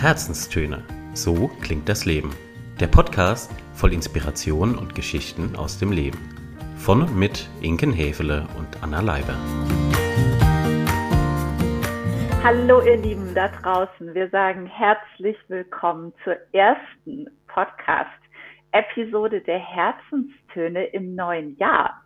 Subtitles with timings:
[0.00, 0.82] Herzenstöne.
[1.12, 2.30] So klingt das Leben.
[2.80, 6.16] Der Podcast voll Inspiration und Geschichten aus dem Leben.
[6.78, 9.34] Von und mit Inken Hefele und Anna Leiber.
[12.42, 14.14] Hallo ihr Lieben da draußen.
[14.14, 22.02] Wir sagen herzlich willkommen zur ersten Podcast-Episode der Herzenstöne im neuen Jahr.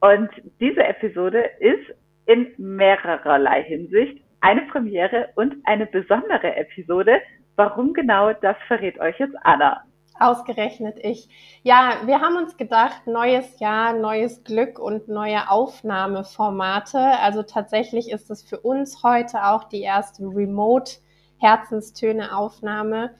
[0.00, 1.94] Und diese Episode ist
[2.26, 7.20] in mehrererlei Hinsicht eine Premiere und eine besondere Episode.
[7.56, 9.82] Warum genau, das verrät euch jetzt Anna.
[10.20, 11.28] Ausgerechnet ich.
[11.62, 16.98] Ja, wir haben uns gedacht, neues Jahr, neues Glück und neue Aufnahmeformate.
[16.98, 23.14] Also tatsächlich ist es für uns heute auch die erste Remote-Herzenstöne-Aufnahme,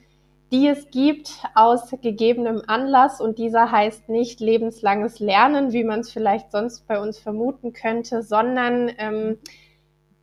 [0.51, 3.21] die es gibt aus gegebenem Anlass.
[3.21, 8.23] Und dieser heißt nicht lebenslanges Lernen, wie man es vielleicht sonst bei uns vermuten könnte,
[8.23, 9.37] sondern ähm,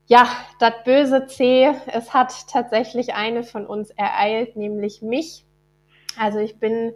[0.07, 0.29] ja,
[0.61, 5.45] das böse C, es hat tatsächlich eine von uns ereilt, nämlich mich.
[6.19, 6.93] Also ich bin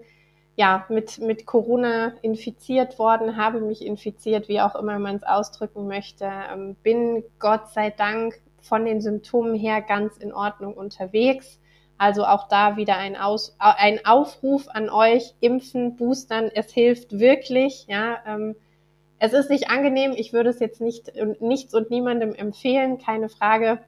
[0.57, 5.89] ja mit, mit Corona infiziert worden, habe mich infiziert, wie auch immer man es ausdrücken
[5.89, 11.59] möchte, ähm, bin Gott sei Dank von den Symptomen her ganz in Ordnung unterwegs.
[11.99, 17.87] Also auch da wieder ein, Aus, ein Aufruf an euch, impfen, boostern, es hilft wirklich,
[17.89, 18.19] ja.
[18.27, 18.57] Ähm,
[19.21, 23.79] es ist nicht angenehm, ich würde es jetzt nicht nichts und niemandem empfehlen, keine Frage.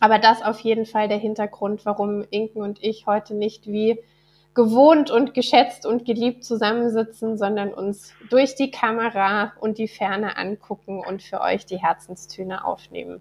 [0.00, 3.98] Aber das auf jeden Fall der Hintergrund, warum Inken und ich heute nicht wie
[4.54, 11.02] gewohnt und geschätzt und geliebt zusammensitzen, sondern uns durch die Kamera und die Ferne angucken
[11.06, 13.20] und für euch die Herzenstöne aufnehmen.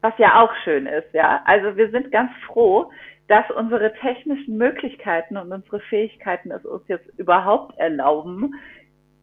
[0.00, 1.42] Was ja auch schön ist, ja.
[1.44, 2.90] Also wir sind ganz froh,
[3.28, 8.54] dass unsere technischen Möglichkeiten und unsere Fähigkeiten es uns jetzt überhaupt erlauben,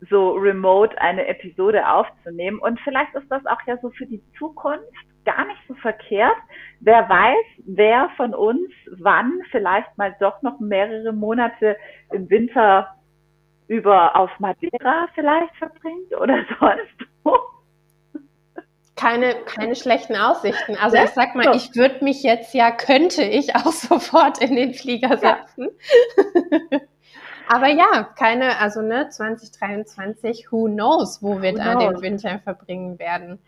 [0.10, 2.60] so remote eine Episode aufzunehmen.
[2.60, 4.86] Und vielleicht ist das auch ja so für die Zukunft
[5.26, 6.38] gar nicht so verkehrt.
[6.80, 11.78] Wer weiß, wer von uns wann vielleicht mal doch noch mehrere Monate
[12.12, 12.96] im Winter
[13.68, 17.38] über auf Madeira vielleicht verbringt oder sonst wo.
[18.96, 20.76] Keine, keine schlechten Aussichten.
[20.76, 24.74] Also ich sag mal, ich würde mich jetzt ja, könnte ich auch sofort in den
[24.74, 25.70] Flieger setzen.
[26.72, 26.80] Ja.
[27.50, 31.94] Aber ja, keine, also ne, 2023, who knows, wo wir who da knows.
[31.94, 33.40] den Winter verbringen werden.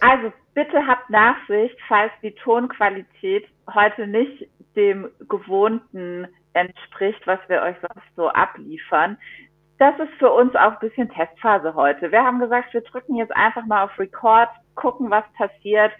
[0.00, 7.76] Also bitte habt Nachsicht, falls die Tonqualität heute nicht dem gewohnten entspricht, was wir euch
[7.80, 9.16] sonst so abliefern.
[9.78, 12.10] Das ist für uns auch ein bisschen Testphase heute.
[12.10, 15.92] Wir haben gesagt, wir drücken jetzt einfach mal auf Record, gucken, was passiert,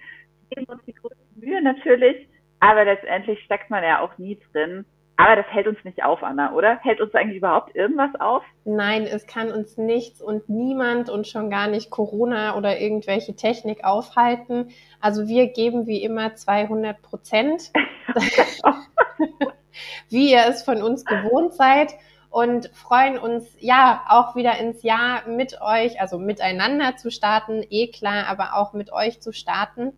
[0.51, 2.29] geben uns die größte Mühe natürlich,
[2.59, 4.85] aber letztendlich steckt man ja auch nie drin.
[5.17, 6.79] Aber das hält uns nicht auf, Anna, oder?
[6.79, 8.43] Hält uns eigentlich überhaupt irgendwas auf?
[8.65, 13.85] Nein, es kann uns nichts und niemand und schon gar nicht Corona oder irgendwelche Technik
[13.85, 14.71] aufhalten.
[15.01, 17.71] Also wir geben wie immer 200 Prozent,
[20.09, 21.95] wie ihr es von uns gewohnt seid
[22.31, 27.89] und freuen uns ja auch wieder ins Jahr mit euch, also miteinander zu starten, eh
[27.89, 29.93] klar, aber auch mit euch zu starten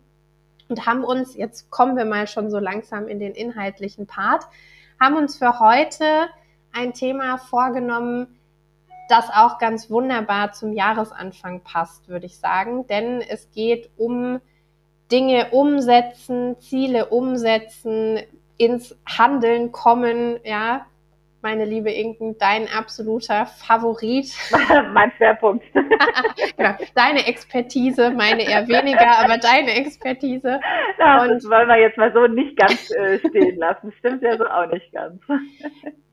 [0.67, 4.45] und haben uns, jetzt kommen wir mal schon so langsam in den inhaltlichen Part,
[4.99, 6.27] haben uns für heute
[6.71, 8.39] ein Thema vorgenommen,
[9.07, 12.87] das auch ganz wunderbar zum Jahresanfang passt, würde ich sagen.
[12.87, 14.41] Denn es geht um
[15.11, 18.19] Dinge umsetzen, Ziele umsetzen,
[18.57, 20.85] ins Handeln kommen, ja,
[21.45, 24.33] meine liebe Inken, dein absoluter Favorit.
[24.93, 25.63] mein Schwerpunkt.
[26.57, 30.59] genau, deine Expertise, meine eher weniger, aber deine Expertise.
[30.97, 33.93] Ja, und das wollen wir jetzt mal so nicht ganz äh, stehen lassen.
[33.99, 35.21] Stimmt ja so auch nicht ganz.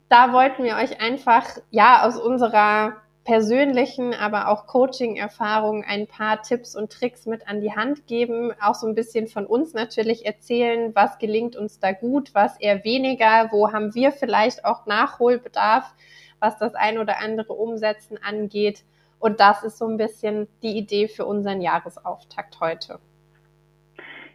[0.08, 6.74] da wollten wir euch einfach, ja, aus unserer persönlichen, aber auch Coaching-Erfahrung ein paar Tipps
[6.74, 10.94] und Tricks mit an die Hand geben, auch so ein bisschen von uns natürlich erzählen,
[10.94, 15.94] was gelingt uns da gut, was eher weniger, wo haben wir vielleicht auch Nachholbedarf,
[16.40, 18.84] was das ein oder andere Umsetzen angeht.
[19.20, 22.98] Und das ist so ein bisschen die Idee für unseren Jahresauftakt heute.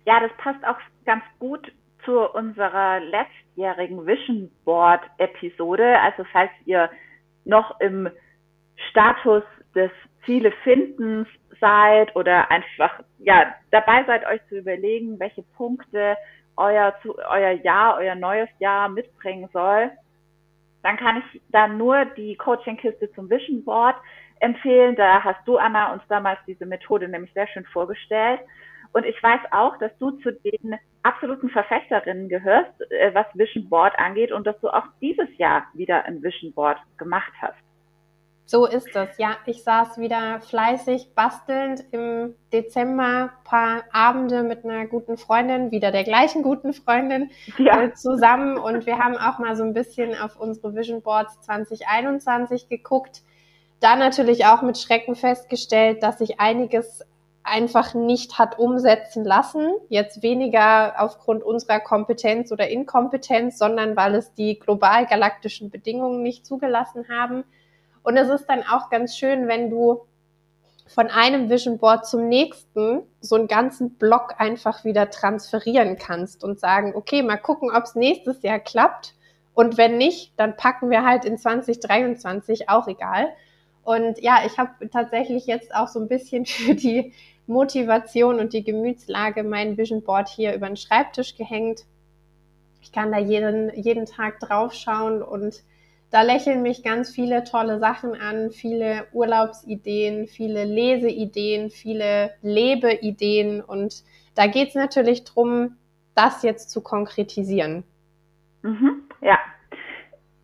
[0.06, 1.69] Ja, das passt auch ganz gut
[2.06, 6.00] zu unserer letztjährigen Vision Board Episode.
[6.00, 6.89] Also falls ihr
[7.44, 8.10] noch im
[8.89, 9.44] Status
[9.75, 9.91] des
[10.25, 11.27] Ziele findens
[11.59, 16.15] seid oder einfach ja dabei seid, euch zu überlegen, welche Punkte
[16.56, 16.94] euer
[17.29, 19.91] euer Jahr, euer neues Jahr mitbringen soll,
[20.83, 23.95] dann kann ich dann nur die Coaching-Kiste zum Vision Board
[24.39, 24.95] empfehlen.
[24.95, 28.41] Da hast du, Anna, uns damals diese Methode nämlich sehr schön vorgestellt.
[28.94, 33.97] Und ich weiß auch, dass du zu den absoluten Verfechterinnen gehörst, äh, was Vision Board
[34.00, 37.67] angeht und dass du auch dieses Jahr wieder ein Vision Board gemacht hast.
[38.50, 39.10] So ist es.
[39.18, 45.92] Ja, ich saß wieder fleißig bastelnd im Dezember paar Abende mit einer guten Freundin, wieder
[45.92, 47.82] der gleichen guten Freundin ja.
[47.82, 52.70] äh, zusammen und wir haben auch mal so ein bisschen auf unsere Vision Boards 2021
[52.70, 53.22] geguckt.
[53.82, 57.04] Da natürlich auch mit Schrecken festgestellt, dass sich einiges
[57.44, 59.74] einfach nicht hat umsetzen lassen.
[59.90, 66.46] Jetzt weniger aufgrund unserer Kompetenz oder Inkompetenz, sondern weil es die global galaktischen Bedingungen nicht
[66.46, 67.44] zugelassen haben.
[68.07, 70.06] Und es ist dann auch ganz schön, wenn du
[70.88, 76.57] von einem Vision Board zum nächsten so einen ganzen Block einfach wieder transferieren kannst und
[76.57, 79.13] sagen, okay, mal gucken, ob es nächstes Jahr klappt.
[79.54, 83.27] Und wenn nicht, dann packen wir halt in 2023 auch egal.
[83.83, 87.12] Und ja, ich habe tatsächlich jetzt auch so ein bisschen für die
[87.45, 91.81] Motivation und die Gemütslage mein Vision Board hier über den Schreibtisch gehängt.
[92.81, 95.62] Ich kann da jeden, jeden Tag draufschauen und
[96.12, 104.04] da lächeln mich ganz viele tolle Sachen an, viele Urlaubsideen, viele Leseideen, viele Lebeideen und
[104.36, 105.77] da geht es natürlich darum,
[106.15, 107.83] das jetzt zu konkretisieren.
[108.62, 109.38] Mhm, ja.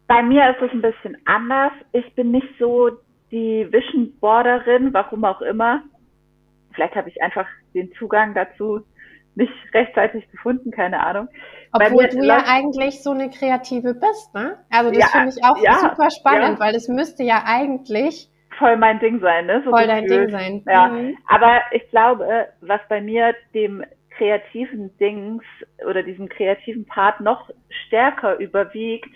[0.08, 1.72] Bei mir ist es ein bisschen anders.
[1.94, 2.92] Ich bin nicht so
[3.32, 5.82] die Vision Boarderin, warum auch immer.
[6.74, 8.82] Vielleicht habe ich einfach den Zugang dazu
[9.36, 11.28] nicht rechtzeitig gefunden, keine Ahnung.
[11.72, 14.58] Obwohl du ja eigentlich so eine Kreative bist, ne?
[14.70, 16.66] Also das ja, finde ich auch ja, super spannend, ja.
[16.66, 19.62] weil das müsste ja eigentlich voll mein Ding sein, ne?
[19.66, 20.64] So voll dein Ding sein.
[20.68, 21.18] Ja, mhm.
[21.28, 23.84] aber ich glaube, was bei mir dem
[24.18, 25.44] kreativen Dings
[25.88, 27.50] oder diesem kreativen Part noch
[27.88, 29.10] stärker überwiegt,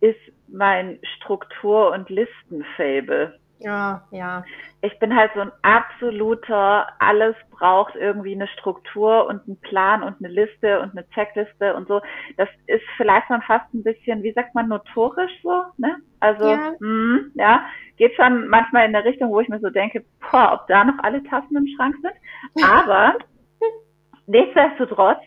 [0.00, 3.38] ist mein Struktur- und Listenfable.
[3.60, 4.44] Ja, ja.
[4.82, 10.16] Ich bin halt so ein absoluter, alles braucht irgendwie eine Struktur und einen Plan und
[10.18, 12.00] eine Liste und eine Checkliste und so.
[12.36, 15.96] Das ist vielleicht schon fast ein bisschen, wie sagt man, notorisch so, ne?
[16.20, 17.66] Also, ja, mh, ja
[17.96, 21.02] geht schon manchmal in der Richtung, wo ich mir so denke, boah, ob da noch
[21.02, 22.64] alle Tassen im Schrank sind.
[22.64, 23.18] Aber
[24.26, 25.18] nichtsdestotrotz,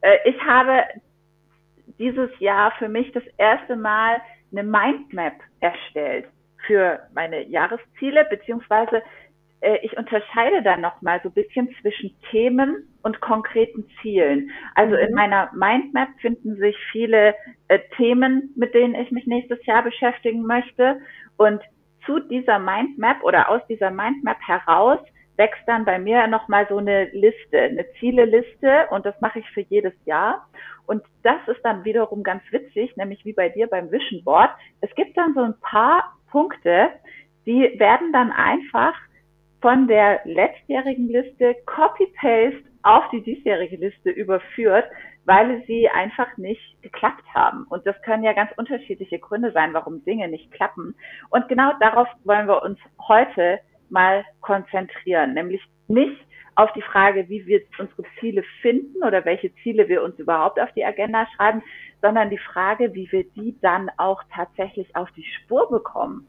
[0.00, 0.82] äh, ich habe
[1.98, 6.26] dieses Jahr für mich das erste Mal eine Mindmap erstellt
[6.66, 9.02] für meine Jahresziele, beziehungsweise
[9.60, 14.50] äh, ich unterscheide dann nochmal so ein bisschen zwischen Themen und konkreten Zielen.
[14.74, 15.02] Also mhm.
[15.02, 17.34] in meiner Mindmap finden sich viele
[17.68, 21.00] äh, Themen, mit denen ich mich nächstes Jahr beschäftigen möchte.
[21.36, 21.62] Und
[22.04, 25.00] zu dieser Mindmap oder aus dieser Mindmap heraus
[25.36, 29.60] wächst dann bei mir nochmal so eine Liste, eine Zieleliste und das mache ich für
[29.60, 30.48] jedes Jahr.
[30.86, 34.50] Und das ist dann wiederum ganz witzig, nämlich wie bei dir beim Vision Board.
[34.80, 36.90] Es gibt dann so ein paar Punkte,
[37.46, 38.94] die werden dann einfach
[39.60, 44.84] von der letztjährigen Liste Copy-Paste auf die diesjährige Liste überführt,
[45.24, 47.64] weil sie einfach nicht geklappt haben.
[47.68, 50.94] Und das können ja ganz unterschiedliche Gründe sein, warum Dinge nicht klappen.
[51.30, 53.58] Und genau darauf wollen wir uns heute
[53.90, 56.25] mal konzentrieren, nämlich nicht
[56.56, 60.72] auf die Frage, wie wir unsere Ziele finden oder welche Ziele wir uns überhaupt auf
[60.72, 61.62] die Agenda schreiben,
[62.02, 66.26] sondern die Frage, wie wir die dann auch tatsächlich auf die Spur bekommen.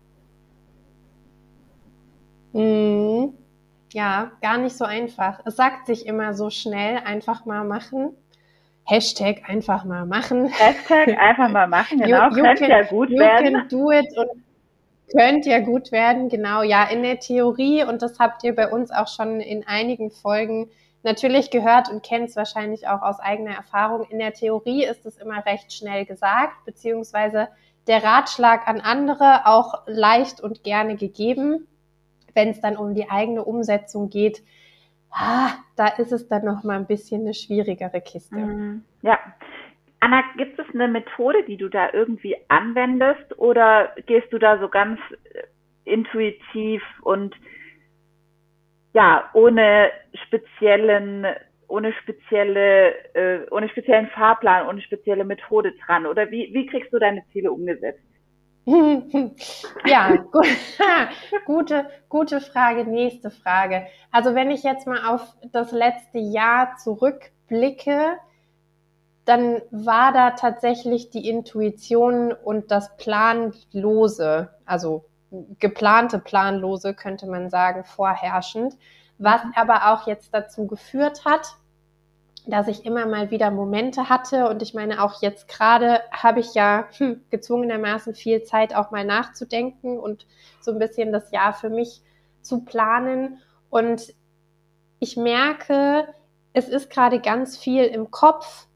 [2.53, 3.33] Mhm.
[3.93, 5.39] Ja, gar nicht so einfach.
[5.45, 8.11] Es sagt sich immer so schnell, einfach mal machen.
[8.83, 10.47] Hashtag einfach mal machen.
[10.47, 12.29] Hashtag einfach mal machen, genau.
[12.29, 13.53] You, you Könnte can, ja gut you werden.
[13.53, 14.43] Can do it und
[15.11, 16.63] könnte ja gut werden, genau.
[16.63, 20.69] Ja, in der Theorie, und das habt ihr bei uns auch schon in einigen Folgen
[21.03, 24.05] natürlich gehört und kennt es wahrscheinlich auch aus eigener Erfahrung.
[24.09, 27.47] In der Theorie ist es immer recht schnell gesagt, beziehungsweise
[27.87, 31.67] der Ratschlag an andere auch leicht und gerne gegeben.
[32.33, 34.43] Wenn es dann um die eigene Umsetzung geht,
[35.09, 38.35] ah, da ist es dann noch mal ein bisschen eine schwierigere Kiste.
[38.35, 38.83] Mhm.
[39.01, 39.17] Ja.
[39.99, 44.69] Anna, gibt es eine Methode, die du da irgendwie anwendest oder gehst du da so
[44.69, 44.99] ganz
[45.85, 47.35] intuitiv und
[48.93, 49.91] ja, ohne
[50.25, 51.25] speziellen,
[51.67, 56.05] ohne spezielle, äh, ohne speziellen Fahrplan, ohne spezielle Methode dran?
[56.05, 58.03] Oder wie, wie kriegst du deine Ziele umgesetzt?
[59.85, 60.41] ja, gu
[61.45, 62.85] gute, gute Frage.
[62.85, 63.87] Nächste Frage.
[64.11, 65.21] Also wenn ich jetzt mal auf
[65.53, 68.17] das letzte Jahr zurückblicke,
[69.27, 75.05] dann war da tatsächlich die Intuition und das Planlose, also
[75.59, 78.75] geplante Planlose, könnte man sagen, vorherrschend,
[79.17, 79.51] was mhm.
[79.55, 81.57] aber auch jetzt dazu geführt hat,
[82.45, 86.53] dass ich immer mal wieder Momente hatte und ich meine, auch jetzt gerade habe ich
[86.53, 90.25] ja hm, gezwungenermaßen viel Zeit auch mal nachzudenken und
[90.61, 92.01] so ein bisschen das Jahr für mich
[92.41, 94.13] zu planen und
[94.99, 96.07] ich merke,
[96.53, 98.66] es ist gerade ganz viel im Kopf.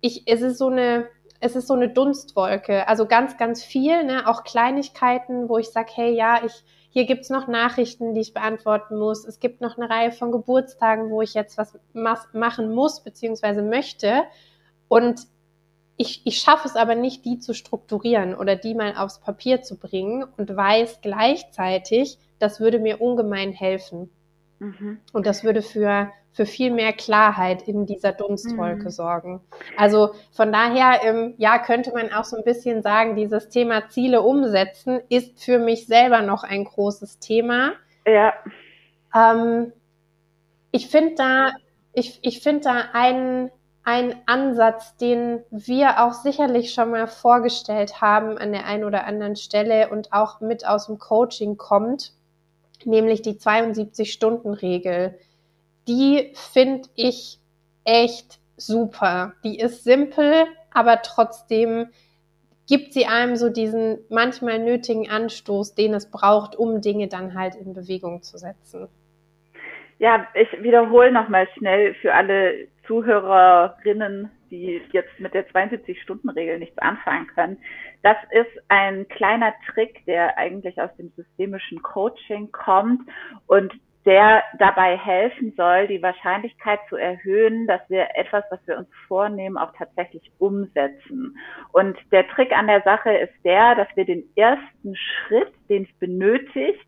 [0.00, 1.08] Ich, es ist so eine,
[1.40, 4.28] es ist so eine Dunstwolke, also ganz, ganz viel, ne?
[4.28, 8.98] auch Kleinigkeiten, wo ich sage, hey, ja, ich, hier gibt's noch Nachrichten, die ich beantworten
[8.98, 9.24] muss.
[9.24, 13.62] Es gibt noch eine Reihe von Geburtstagen, wo ich jetzt was machen muss bzw.
[13.62, 14.22] möchte.
[14.88, 15.20] Und
[15.96, 19.78] ich, ich schaffe es aber nicht, die zu strukturieren oder die mal aufs Papier zu
[19.78, 24.10] bringen und weiß gleichzeitig, das würde mir ungemein helfen.
[24.60, 25.00] Mhm.
[25.12, 28.90] Und das würde für, für viel mehr Klarheit in dieser Dunstwolke mhm.
[28.90, 29.40] sorgen.
[29.76, 34.22] Also von daher, ähm, ja, könnte man auch so ein bisschen sagen, dieses Thema Ziele
[34.22, 37.72] umsetzen ist für mich selber noch ein großes Thema.
[38.06, 38.34] Ja.
[39.14, 39.72] Ähm,
[40.70, 41.52] ich finde da,
[41.94, 43.50] ich, ich finde da einen,
[43.82, 49.36] ein Ansatz, den wir auch sicherlich schon mal vorgestellt haben an der einen oder anderen
[49.36, 52.12] Stelle und auch mit aus dem Coaching kommt,
[52.86, 55.18] nämlich die 72-Stunden-Regel.
[55.88, 57.38] Die finde ich
[57.84, 59.34] echt super.
[59.44, 61.88] Die ist simpel, aber trotzdem
[62.68, 67.56] gibt sie einem so diesen manchmal nötigen Anstoß, den es braucht, um Dinge dann halt
[67.56, 68.88] in Bewegung zu setzen.
[69.98, 77.26] Ja, ich wiederhole nochmal schnell für alle Zuhörerinnen, die jetzt mit der 72-Stunden-Regel nichts anfangen
[77.28, 77.58] können.
[78.02, 83.02] Das ist ein kleiner Trick, der eigentlich aus dem systemischen Coaching kommt
[83.46, 83.72] und
[84.06, 89.58] der dabei helfen soll, die Wahrscheinlichkeit zu erhöhen, dass wir etwas, was wir uns vornehmen,
[89.58, 91.36] auch tatsächlich umsetzen.
[91.72, 95.98] Und der Trick an der Sache ist der, dass wir den ersten Schritt, den es
[95.98, 96.86] benötigt,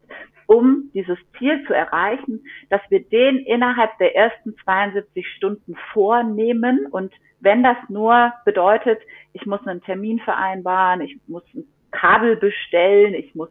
[0.52, 6.86] um dieses Ziel zu erreichen, dass wir den innerhalb der ersten 72 Stunden vornehmen.
[6.90, 9.00] Und wenn das nur bedeutet,
[9.32, 13.48] ich muss einen Termin vereinbaren, ich muss ein Kabel bestellen, ich muss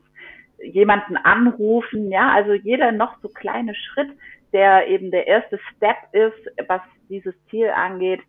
[0.63, 4.10] jemanden anrufen, ja, also jeder noch so kleine Schritt,
[4.53, 8.22] der eben der erste Step ist, was dieses Ziel angeht,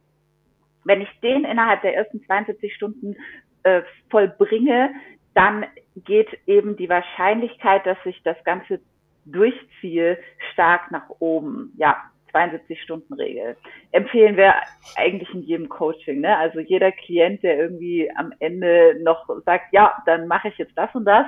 [0.85, 3.17] wenn ich den innerhalb der ersten 72 Stunden
[3.65, 4.91] äh, vollbringe,
[5.35, 8.81] dann geht eben die Wahrscheinlichkeit, dass ich das Ganze
[9.25, 10.19] durchziehe,
[10.53, 11.73] stark nach oben.
[11.77, 11.97] Ja,
[12.33, 13.57] 72-Stunden-Regel.
[13.93, 14.55] Empfehlen wir
[14.97, 16.21] eigentlich in jedem Coaching.
[16.21, 16.37] Ne?
[16.37, 20.95] Also jeder Klient, der irgendwie am Ende noch sagt, ja, dann mache ich jetzt das
[20.95, 21.27] und das,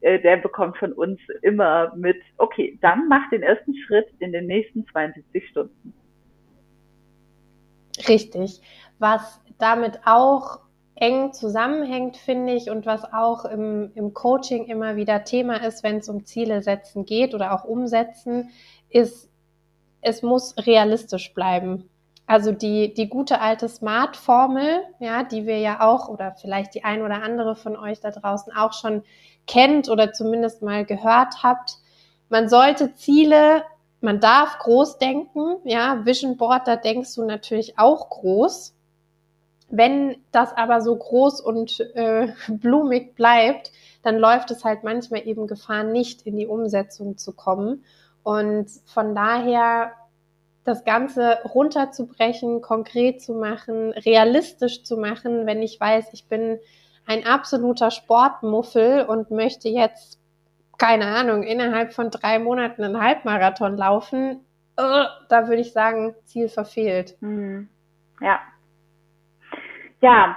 [0.00, 4.46] äh, der bekommt von uns immer mit, okay, dann mach den ersten Schritt in den
[4.46, 5.94] nächsten 72 Stunden.
[8.08, 8.60] Richtig.
[8.98, 10.60] Was damit auch
[10.96, 15.98] eng zusammenhängt, finde ich, und was auch im, im Coaching immer wieder Thema ist, wenn
[15.98, 18.50] es um Ziele setzen geht oder auch umsetzen,
[18.88, 19.28] ist,
[20.00, 21.88] es muss realistisch bleiben.
[22.26, 27.02] Also die, die gute alte Smart-Formel, ja, die wir ja auch oder vielleicht die ein
[27.02, 29.02] oder andere von euch da draußen auch schon
[29.46, 31.78] kennt oder zumindest mal gehört habt.
[32.30, 33.64] Man sollte Ziele,
[34.00, 38.73] man darf groß denken, ja, Vision Board, da denkst du natürlich auch groß.
[39.68, 45.46] Wenn das aber so groß und äh, blumig bleibt, dann läuft es halt manchmal eben
[45.46, 47.84] Gefahr, nicht in die Umsetzung zu kommen.
[48.22, 49.92] Und von daher
[50.64, 56.58] das Ganze runterzubrechen, konkret zu machen, realistisch zu machen, wenn ich weiß, ich bin
[57.06, 60.18] ein absoluter Sportmuffel und möchte jetzt,
[60.78, 64.40] keine Ahnung, innerhalb von drei Monaten einen Halbmarathon laufen,
[64.80, 67.16] uh, da würde ich sagen, Ziel verfehlt.
[67.20, 67.68] Hm.
[68.20, 68.40] Ja,
[70.04, 70.36] ja,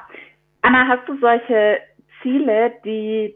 [0.62, 1.80] Anna, hast du solche
[2.22, 3.36] Ziele, die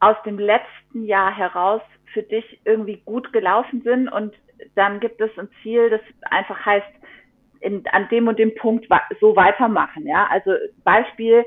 [0.00, 1.80] aus dem letzten Jahr heraus
[2.12, 4.34] für dich irgendwie gut gelaufen sind und
[4.74, 6.86] dann gibt es ein Ziel, das einfach heißt,
[7.60, 8.86] in, an dem und dem Punkt
[9.18, 10.06] so weitermachen.
[10.06, 10.52] Ja, also
[10.84, 11.44] Beispiel,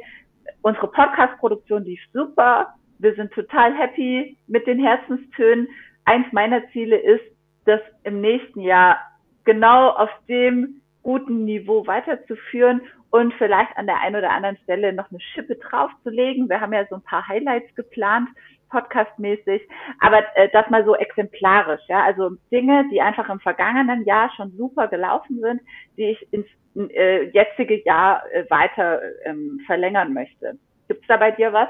[0.64, 2.74] unsere Podcast-Produktion lief super.
[2.98, 5.68] Wir sind total happy mit den Herzenstönen.
[6.06, 7.24] Eins meiner Ziele ist,
[7.66, 8.98] das im nächsten Jahr
[9.46, 15.10] genau auf dem guten Niveau weiterzuführen und vielleicht an der einen oder anderen Stelle noch
[15.10, 16.50] eine Schippe draufzulegen.
[16.50, 18.30] Wir haben ja so ein paar Highlights geplant,
[18.70, 19.62] podcastmäßig,
[20.00, 24.52] aber äh, das mal so exemplarisch, ja, also Dinge, die einfach im vergangenen Jahr schon
[24.58, 25.62] super gelaufen sind,
[25.98, 30.58] die ich ins äh, jetzige Jahr äh, weiter ähm, verlängern möchte.
[30.88, 31.68] Gibt's da bei dir was?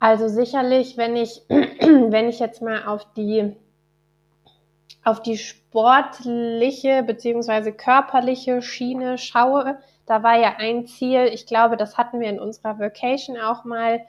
[0.00, 3.54] Also sicherlich, wenn ich, wenn ich jetzt mal auf die
[5.04, 11.96] auf die sportliche beziehungsweise körperliche Schiene schaue, da war ja ein Ziel, ich glaube, das
[11.96, 14.04] hatten wir in unserer Vacation auch mal,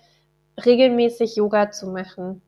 [0.63, 2.41] regelmäßig Yoga zu machen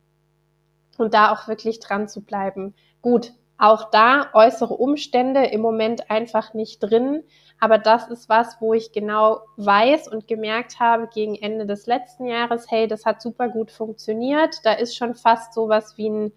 [0.96, 2.74] und da auch wirklich dran zu bleiben.
[3.02, 7.24] Gut, auch da äußere Umstände im Moment einfach nicht drin,
[7.58, 12.26] aber das ist was, wo ich genau weiß und gemerkt habe gegen Ende des letzten
[12.26, 16.32] Jahres, hey, das hat super gut funktioniert, da ist schon fast sowas wie ein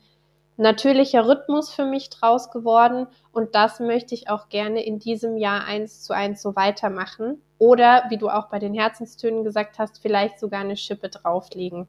[0.59, 5.65] natürlicher Rhythmus für mich draus geworden und das möchte ich auch gerne in diesem Jahr
[5.65, 7.41] eins zu eins so weitermachen.
[7.57, 11.87] Oder wie du auch bei den Herzenstönen gesagt hast, vielleicht sogar eine Schippe drauflegen.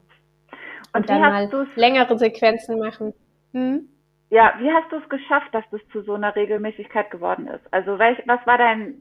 [0.92, 3.12] Und, und dann mal längere Sequenzen machen.
[3.52, 3.88] Hm?
[4.30, 7.62] Ja, wie hast du es geschafft, dass das zu so einer Regelmäßigkeit geworden ist?
[7.72, 8.94] Also welch, was war dein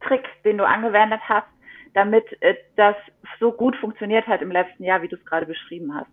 [0.00, 1.46] Trick, den du angewendet hast,
[1.94, 2.96] damit äh, das
[3.38, 6.10] so gut funktioniert hat im letzten Jahr, wie du es gerade beschrieben hast?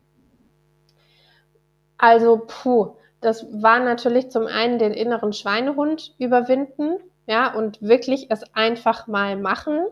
[1.99, 8.43] Also, puh, das war natürlich zum einen den inneren Schweinehund überwinden, ja, und wirklich es
[8.55, 9.85] einfach mal machen.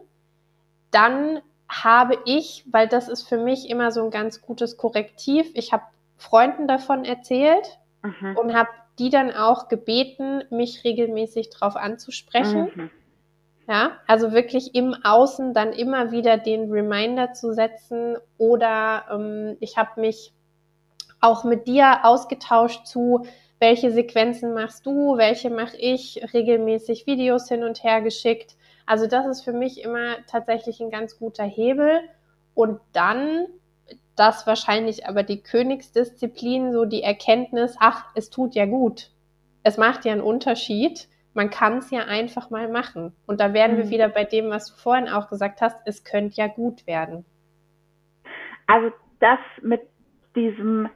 [0.89, 5.73] Dann habe ich, weil das ist für mich immer so ein ganz gutes Korrektiv, ich
[5.73, 5.83] habe
[6.15, 8.37] Freunden davon erzählt mhm.
[8.37, 12.71] und habe die dann auch gebeten, mich regelmäßig darauf anzusprechen.
[12.73, 12.89] Mhm.
[13.69, 19.77] Ja, also wirklich im Außen dann immer wieder den Reminder zu setzen oder ähm, ich
[19.77, 20.33] habe mich
[21.19, 23.25] auch mit dir ausgetauscht zu,
[23.59, 28.55] welche Sequenzen machst du, welche mache ich, regelmäßig Videos hin und her geschickt.
[28.85, 32.01] Also das ist für mich immer tatsächlich ein ganz guter Hebel.
[32.53, 33.47] Und dann,
[34.15, 39.11] das wahrscheinlich aber die Königsdisziplin, so die Erkenntnis, ach, es tut ja gut.
[39.63, 41.07] Es macht ja einen Unterschied.
[41.33, 43.13] Man kann es ja einfach mal machen.
[43.25, 43.83] Und da werden mhm.
[43.83, 47.25] wir wieder bei dem, was du vorhin auch gesagt hast, es könnte ja gut werden.
[48.67, 49.81] Also das mit
[50.35, 50.89] diesem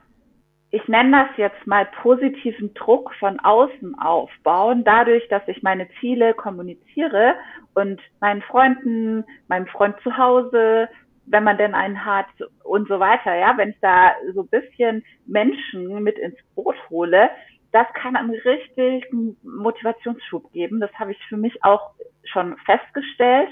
[0.71, 6.33] ich nenne das jetzt mal positiven Druck von außen aufbauen, dadurch, dass ich meine Ziele
[6.33, 7.35] kommuniziere
[7.73, 10.87] und meinen Freunden, meinem Freund zu Hause,
[11.25, 12.27] wenn man denn einen hat
[12.63, 17.29] und so weiter, ja, wenn ich da so ein bisschen Menschen mit ins Boot hole,
[17.73, 20.79] das kann einen richtigen Motivationsschub geben.
[20.79, 21.91] Das habe ich für mich auch
[22.23, 23.49] schon festgestellt.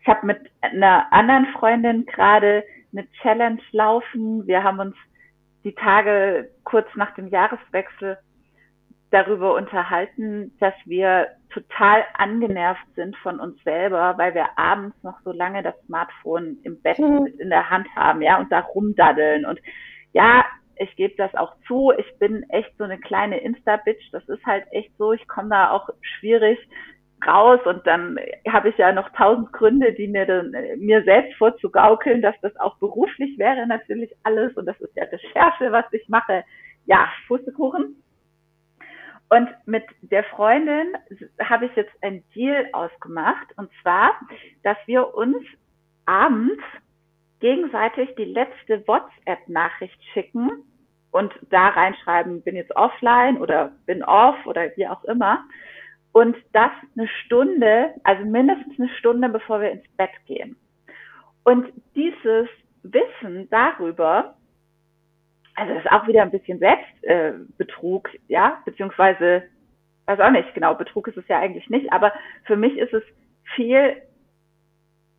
[0.00, 4.46] Ich habe mit einer anderen Freundin gerade eine Challenge laufen.
[4.46, 4.96] Wir haben uns
[5.64, 8.18] die Tage kurz nach dem Jahreswechsel
[9.10, 15.32] darüber unterhalten, dass wir total angenervt sind von uns selber, weil wir abends noch so
[15.32, 17.26] lange das Smartphone im Bett mhm.
[17.38, 19.44] in der Hand haben, ja, und da rumdaddeln.
[19.44, 19.58] Und
[20.12, 20.44] ja,
[20.76, 24.12] ich gebe das auch zu, ich bin echt so eine kleine Insta-Bitch.
[24.12, 26.58] Das ist halt echt so, ich komme da auch schwierig
[27.26, 32.22] raus und dann habe ich ja noch tausend Gründe, die mir dann, mir selbst vorzugaukeln,
[32.22, 36.44] dass das auch beruflich wäre natürlich alles und das ist ja Recherche, was ich mache.
[36.86, 37.96] Ja, Pustekuchen.
[39.28, 40.96] Und mit der Freundin
[41.40, 44.12] habe ich jetzt ein Deal ausgemacht und zwar,
[44.64, 45.36] dass wir uns
[46.06, 46.60] abends
[47.38, 50.50] gegenseitig die letzte WhatsApp-Nachricht schicken
[51.12, 55.44] und da reinschreiben, bin jetzt offline oder bin off oder wie auch immer
[56.12, 60.56] und das eine Stunde, also mindestens eine Stunde, bevor wir ins Bett gehen.
[61.44, 62.48] Und dieses
[62.82, 64.36] Wissen darüber,
[65.54, 69.44] also das ist auch wieder ein bisschen Selbstbetrug, äh, ja, beziehungsweise,
[70.06, 72.12] weiß auch nicht, genau, Betrug ist es ja eigentlich nicht, aber
[72.44, 73.04] für mich ist es
[73.54, 73.96] viel,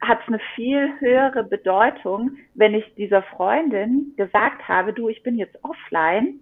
[0.02, 5.38] hat es eine viel höhere Bedeutung, wenn ich dieser Freundin gesagt habe, du, ich bin
[5.38, 6.40] jetzt offline,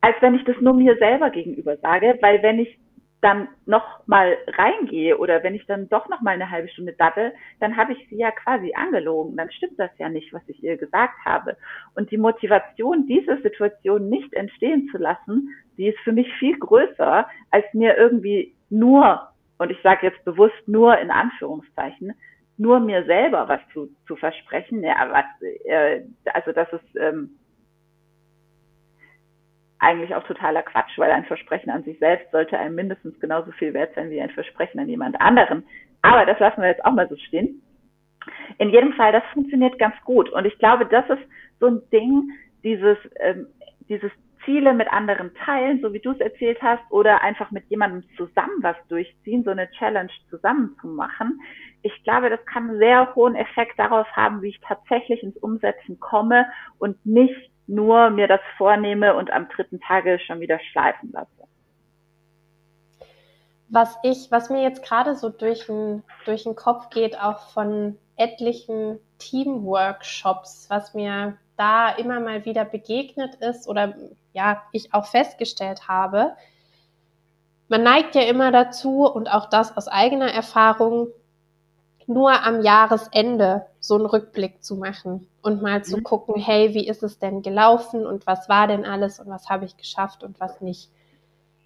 [0.00, 2.78] als wenn ich das nur mir selber gegenüber sage, weil wenn ich
[3.24, 7.32] dann noch mal reingehe oder wenn ich dann doch noch mal eine halbe Stunde datte,
[7.58, 9.34] dann habe ich sie ja quasi angelogen.
[9.36, 11.56] Dann stimmt das ja nicht, was ich ihr gesagt habe.
[11.94, 17.26] Und die Motivation, diese Situation nicht entstehen zu lassen, die ist für mich viel größer,
[17.50, 22.12] als mir irgendwie nur, und ich sage jetzt bewusst nur in Anführungszeichen,
[22.58, 24.82] nur mir selber was zu, zu versprechen.
[24.82, 25.24] Ja, was,
[25.64, 27.38] äh, also das ist ähm,
[29.84, 33.74] eigentlich auch totaler Quatsch, weil ein Versprechen an sich selbst sollte einem mindestens genauso viel
[33.74, 35.64] wert sein wie ein Versprechen an jemand anderen.
[36.02, 37.62] Aber das lassen wir jetzt auch mal so stehen.
[38.58, 40.30] In jedem Fall, das funktioniert ganz gut.
[40.30, 41.22] Und ich glaube, das ist
[41.60, 42.30] so ein Ding,
[42.62, 43.46] dieses, ähm,
[43.88, 44.10] dieses
[44.44, 48.62] Ziele mit anderen teilen, so wie du es erzählt hast, oder einfach mit jemandem zusammen
[48.62, 51.40] was durchziehen, so eine Challenge zusammen zu machen.
[51.82, 56.00] Ich glaube, das kann einen sehr hohen Effekt darauf haben, wie ich tatsächlich ins Umsetzen
[56.00, 56.46] komme
[56.78, 61.28] und nicht nur mir das vornehme und am dritten Tage schon wieder schleifen lasse.
[63.68, 67.98] Was ich, was mir jetzt gerade so durch den, durch den Kopf geht, auch von
[68.16, 73.94] etlichen Teamworkshops, was mir da immer mal wieder begegnet ist oder
[74.32, 76.36] ja, ich auch festgestellt habe,
[77.68, 81.08] man neigt ja immer dazu und auch das aus eigener Erfahrung,
[82.06, 85.84] nur am Jahresende so einen Rückblick zu machen und mal mhm.
[85.84, 89.48] zu gucken, hey, wie ist es denn gelaufen und was war denn alles und was
[89.48, 90.90] habe ich geschafft und was nicht.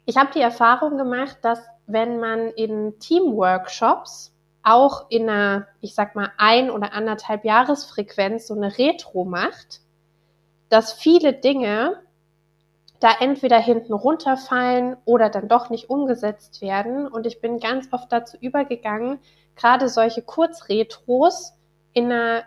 [0.05, 6.15] Ich habe die Erfahrung gemacht, dass wenn man in Teamworkshops auch in einer, ich sag
[6.15, 9.81] mal, ein oder anderthalb Jahresfrequenz so eine Retro macht,
[10.69, 12.01] dass viele Dinge
[13.01, 17.07] da entweder hinten runterfallen oder dann doch nicht umgesetzt werden.
[17.07, 19.21] Und ich bin ganz oft dazu übergegangen,
[19.59, 21.53] gerade solche Kurzretros
[21.93, 22.45] in einer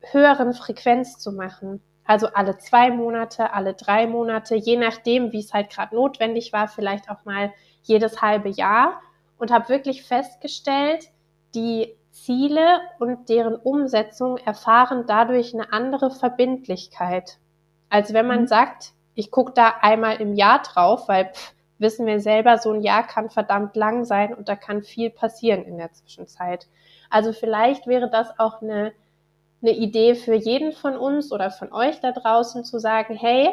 [0.00, 1.82] höheren Frequenz zu machen.
[2.04, 6.68] Also alle zwei Monate, alle drei Monate, je nachdem, wie es halt gerade notwendig war,
[6.68, 9.00] vielleicht auch mal jedes halbe Jahr.
[9.38, 11.10] Und habe wirklich festgestellt,
[11.54, 17.38] die Ziele und deren Umsetzung erfahren dadurch eine andere Verbindlichkeit.
[17.90, 18.46] Als wenn man mhm.
[18.46, 22.82] sagt, ich gucke da einmal im Jahr drauf, weil pff, wissen wir selber, so ein
[22.82, 26.66] Jahr kann verdammt lang sein und da kann viel passieren in der Zwischenzeit.
[27.10, 28.92] Also vielleicht wäre das auch eine,
[29.62, 33.50] eine Idee für jeden von uns oder von euch da draußen zu sagen, hey,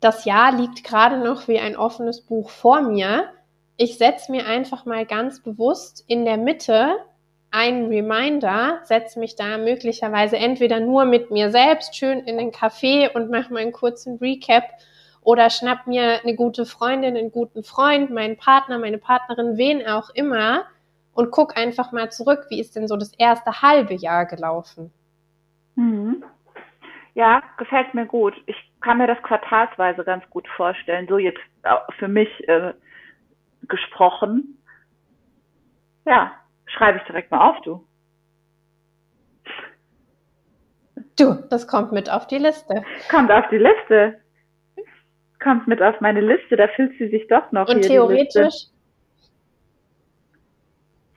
[0.00, 3.28] das Jahr liegt gerade noch wie ein offenes Buch vor mir.
[3.76, 6.96] Ich setze mir einfach mal ganz bewusst in der Mitte
[7.50, 13.12] einen Reminder, setze mich da möglicherweise entweder nur mit mir selbst schön in den Café
[13.12, 14.64] und mache mal einen kurzen Recap
[15.30, 20.10] oder schnapp mir eine gute Freundin, einen guten Freund, meinen Partner, meine Partnerin, wen auch
[20.14, 20.64] immer
[21.14, 24.92] und guck einfach mal zurück, wie ist denn so das erste halbe Jahr gelaufen.
[25.76, 26.24] Mhm.
[27.14, 28.34] Ja, gefällt mir gut.
[28.46, 31.40] Ich kann mir das quartalsweise ganz gut vorstellen, so jetzt
[31.98, 32.72] für mich äh,
[33.68, 34.58] gesprochen.
[36.06, 36.32] Ja,
[36.76, 37.86] Schreibe ich direkt mal auf, du.
[41.18, 42.84] Du, das kommt mit auf die Liste.
[43.10, 44.20] Kommt auf die Liste.
[45.42, 47.68] Kommt mit auf meine Liste, da fühlt sie sich doch noch.
[47.68, 48.66] Und theoretisch.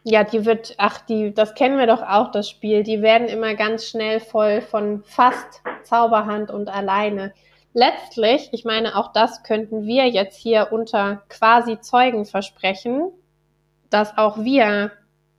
[0.05, 2.83] Ja, die wird, ach, die, das kennen wir doch auch, das Spiel.
[2.83, 7.33] Die werden immer ganz schnell voll von fast Zauberhand und alleine.
[7.73, 13.11] Letztlich, ich meine, auch das könnten wir jetzt hier unter quasi Zeugen versprechen,
[13.89, 14.91] dass auch wir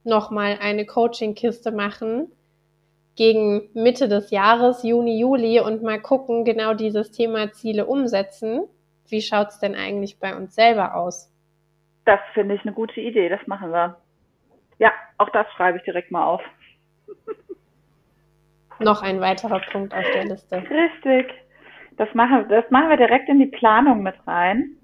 [0.02, 2.32] nochmal eine Coaching-Kiste machen
[3.16, 8.62] gegen Mitte des Jahres, Juni, Juli und mal gucken, genau dieses Thema Ziele umsetzen.
[9.08, 11.30] Wie schaut's denn eigentlich bei uns selber aus?
[12.04, 13.96] Das finde ich eine gute Idee, das machen wir.
[14.78, 16.42] Ja, auch das schreibe ich direkt mal auf.
[18.78, 20.56] Noch ein weiterer Punkt auf der Liste.
[20.56, 21.32] Richtig.
[21.96, 24.76] Das machen, das machen wir direkt in die Planung mit rein,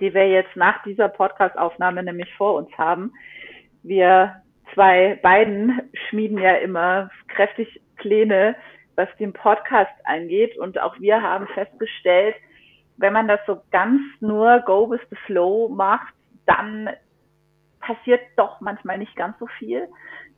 [0.00, 3.12] die wir jetzt nach dieser Podcast-Aufnahme nämlich vor uns haben
[3.84, 8.56] wir zwei beiden schmieden ja immer kräftig Pläne,
[8.96, 10.56] was den Podcast angeht.
[10.58, 12.34] Und auch wir haben festgestellt,
[12.96, 16.14] wenn man das so ganz nur go with the flow macht,
[16.46, 16.90] dann
[17.80, 19.88] passiert doch manchmal nicht ganz so viel.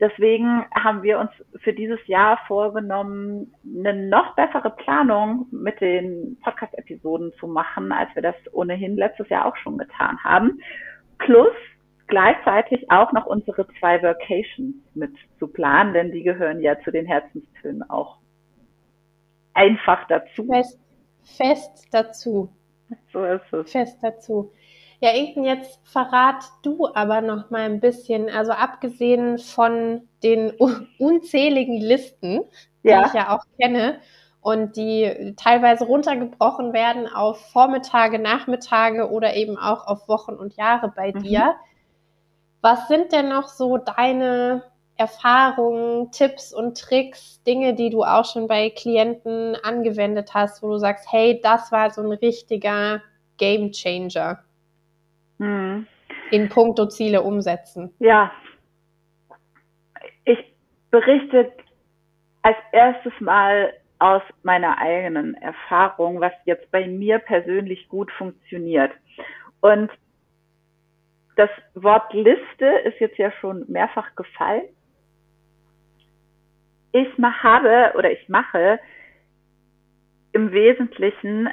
[0.01, 1.31] Deswegen haben wir uns
[1.63, 8.23] für dieses Jahr vorgenommen, eine noch bessere Planung mit den Podcast-Episoden zu machen, als wir
[8.23, 10.61] das ohnehin letztes Jahr auch schon getan haben.
[11.19, 11.55] Plus
[12.09, 17.07] gleichzeitig auch noch unsere zwei Vacations mit zu planen, denn die gehören ja zu den
[17.07, 18.19] Herzenstönen auch
[19.55, 20.47] einfach dazu.
[20.47, 20.79] Fest,
[21.27, 22.49] fest dazu.
[23.13, 23.71] So ist es.
[23.71, 24.53] Fest dazu.
[25.01, 30.53] Ja, Inken, jetzt verrat du aber noch mal ein bisschen, also abgesehen von den
[30.99, 32.45] unzähligen Listen,
[32.83, 33.07] die ja.
[33.07, 34.01] ich ja auch kenne
[34.41, 40.93] und die teilweise runtergebrochen werden auf Vormittage, Nachmittage oder eben auch auf Wochen und Jahre
[40.95, 41.23] bei mhm.
[41.23, 41.57] dir.
[42.63, 44.63] Was sind denn noch so deine
[44.97, 50.79] Erfahrungen, Tipps und Tricks, Dinge, die du auch schon bei Klienten angewendet hast, wo du
[50.79, 53.03] sagst, hey, das war so ein richtiger
[53.37, 54.39] Game Changer
[55.39, 55.87] hm.
[56.31, 57.93] in puncto Ziele umsetzen?
[57.99, 58.33] Ja,
[60.25, 60.39] ich
[60.91, 61.53] berichte
[62.43, 68.93] als erstes mal aus meiner eigenen Erfahrung, was jetzt bei mir persönlich gut funktioniert.
[69.61, 69.91] Und
[71.37, 74.65] das Wort Liste ist jetzt ja schon mehrfach gefallen.
[76.99, 78.81] Ich habe oder ich mache
[80.33, 81.51] im Wesentlichen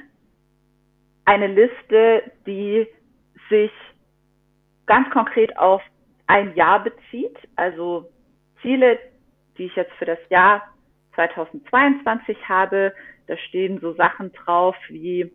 [1.25, 2.87] eine Liste, die
[3.49, 3.71] sich
[4.85, 5.81] ganz konkret auf
[6.27, 8.09] ein Jahr bezieht, also
[8.61, 8.97] Ziele,
[9.57, 10.63] die ich jetzt für das Jahr
[11.15, 12.93] 2022 habe.
[13.27, 15.29] Da stehen so Sachen drauf wie,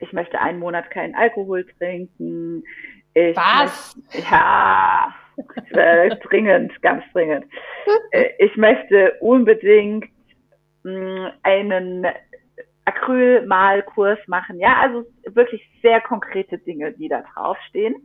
[0.00, 2.64] ich möchte einen Monat keinen Alkohol trinken,
[3.14, 3.96] ich Was?
[3.96, 5.14] Möchte, ja,
[6.22, 7.46] dringend, ganz dringend.
[8.12, 10.06] Äh, ich möchte unbedingt
[10.84, 12.06] mm, einen
[12.86, 14.58] Acrylmalkurs machen.
[14.58, 17.96] Ja, also wirklich sehr konkrete Dinge, die da draufstehen.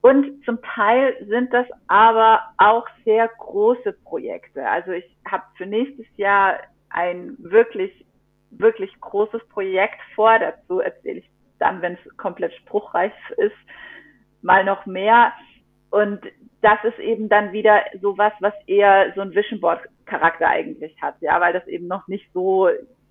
[0.00, 4.66] Und zum Teil sind das aber auch sehr große Projekte.
[4.66, 8.06] Also ich habe für nächstes Jahr ein wirklich,
[8.50, 10.38] wirklich großes Projekt vor.
[10.38, 13.56] Dazu erzähle ich dann, wenn es komplett spruchreich ist,
[14.42, 15.32] mal noch mehr.
[15.90, 16.20] Und
[16.62, 21.14] das ist eben dann wieder sowas, was eher so ein Vision Board Charakter eigentlich hat,
[21.20, 22.68] ja, weil das eben noch nicht so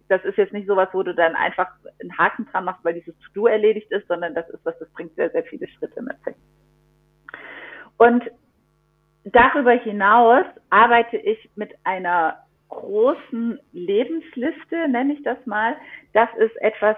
[0.10, 1.70] das ist jetzt nicht sowas, wo du dann einfach
[2.02, 5.15] einen Haken dran machst, weil dieses To-Do erledigt ist, sondern das ist was, das bringt
[5.15, 6.36] sehr, sehr viele Schritte mit sich.
[7.98, 8.24] Und
[9.24, 12.39] darüber hinaus arbeite ich mit einer
[12.70, 15.76] großen Lebensliste, nenne ich das mal.
[16.13, 16.98] Das ist etwas,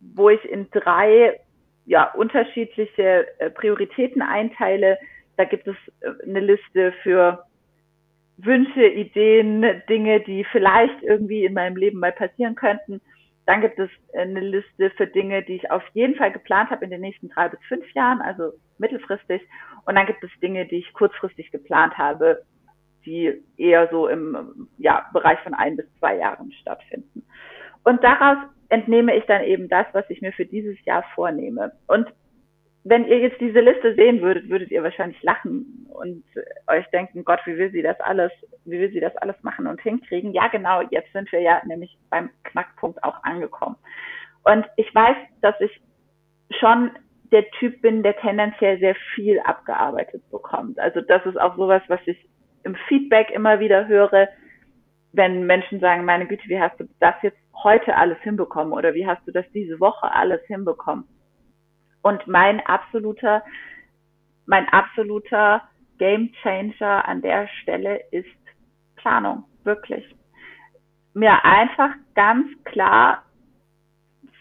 [0.00, 1.40] wo ich in drei
[1.86, 4.98] ja, unterschiedliche äh, Prioritäten einteile.
[5.36, 7.44] Da gibt es äh, eine Liste für
[8.38, 13.00] Wünsche, Ideen, Dinge, die vielleicht irgendwie in meinem Leben mal passieren könnten.
[13.46, 16.90] Dann gibt es eine Liste für Dinge, die ich auf jeden Fall geplant habe in
[16.90, 19.42] den nächsten drei bis fünf Jahren, also mittelfristig.
[19.84, 22.42] Und dann gibt es Dinge, die ich kurzfristig geplant habe,
[23.04, 27.24] die eher so im ja, Bereich von ein bis zwei Jahren stattfinden.
[27.84, 28.38] Und daraus
[28.72, 31.72] entnehme ich dann eben das, was ich mir für dieses Jahr vornehme.
[31.88, 32.08] Und
[32.84, 36.24] wenn ihr jetzt diese Liste sehen würdet, würdet ihr wahrscheinlich lachen und
[36.66, 38.32] euch denken, Gott, wie will sie das alles,
[38.64, 40.32] wie will sie das alles machen und hinkriegen?
[40.32, 43.76] Ja, genau, jetzt sind wir ja nämlich beim Knackpunkt auch angekommen.
[44.44, 45.80] Und ich weiß, dass ich
[46.58, 46.90] schon
[47.30, 50.78] der Typ bin, der tendenziell sehr viel abgearbeitet bekommt.
[50.78, 52.16] Also das ist auch sowas, was ich
[52.64, 54.28] im Feedback immer wieder höre,
[55.12, 59.06] wenn Menschen sagen, meine Güte, wie hast du das jetzt heute alles hinbekommen oder wie
[59.06, 61.04] hast du das diese Woche alles hinbekommen?
[62.02, 63.42] Und mein absoluter,
[64.46, 65.62] mein absoluter
[65.98, 68.26] Game Changer an der Stelle ist
[68.96, 70.04] Planung, wirklich.
[71.14, 73.24] Mir einfach ganz klar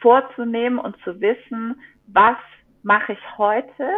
[0.01, 2.37] vorzunehmen und zu wissen, was
[2.83, 3.89] mache ich heute,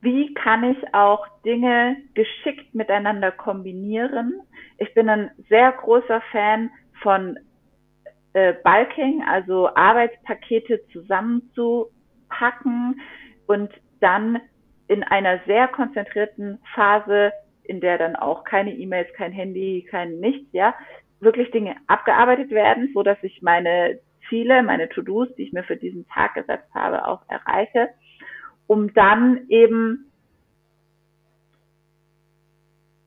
[0.00, 4.40] wie kann ich auch Dinge geschickt miteinander kombinieren.
[4.78, 6.70] Ich bin ein sehr großer Fan
[7.02, 7.38] von
[8.32, 13.00] äh, Bulking, also Arbeitspakete zusammenzupacken
[13.46, 14.40] und dann
[14.88, 17.32] in einer sehr konzentrierten Phase,
[17.64, 20.74] in der dann auch keine E-Mails, kein Handy, kein nichts, ja,
[21.20, 25.76] wirklich Dinge abgearbeitet werden, so dass ich meine Ziele, meine To-Dos, die ich mir für
[25.76, 27.90] diesen Tag gesetzt habe, auch erreiche,
[28.66, 30.10] um dann eben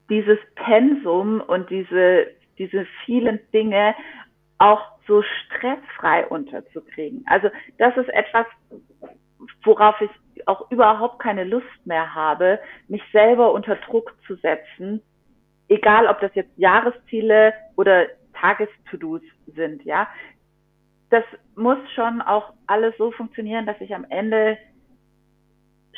[0.10, 3.96] dieses Pensum und diese, diese vielen Dinge
[4.58, 7.24] auch so stressfrei unterzukriegen.
[7.28, 8.46] Also das ist etwas,
[9.64, 10.10] worauf ich
[10.48, 15.02] auch überhaupt keine Lust mehr habe, mich selber unter Druck zu setzen,
[15.68, 19.22] egal ob das jetzt Jahresziele oder Tages-To-Dos
[19.56, 20.08] sind, ja.
[21.10, 21.24] Das
[21.56, 24.58] muss schon auch alles so funktionieren, dass ich am Ende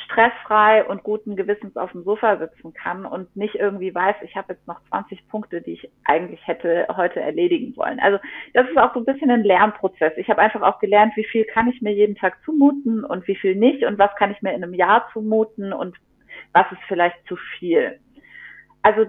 [0.06, 4.54] stressfrei und guten Gewissens auf dem Sofa sitzen kann und nicht irgendwie weiß, ich habe
[4.54, 8.00] jetzt noch 20 Punkte, die ich eigentlich hätte heute erledigen wollen.
[8.00, 8.20] Also
[8.54, 10.14] das ist auch so ein bisschen ein Lernprozess.
[10.18, 13.36] Ich habe einfach auch gelernt, wie viel kann ich mir jeden Tag zumuten und wie
[13.36, 15.96] viel nicht und was kann ich mir in einem Jahr zumuten und
[16.54, 18.00] was ist vielleicht zu viel.
[18.82, 19.06] Also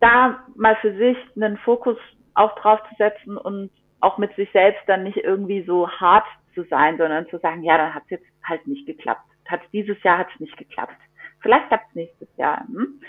[0.00, 1.96] da mal für sich einen Fokus
[2.34, 6.62] auch drauf zu setzen und auch mit sich selbst dann nicht irgendwie so hart zu
[6.64, 10.18] sein, sondern zu sagen, ja, dann hat es jetzt halt nicht geklappt hat dieses Jahr
[10.18, 10.96] hat es nicht geklappt.
[11.40, 12.66] Vielleicht klappt es nächstes Jahr.
[12.66, 13.00] Hm?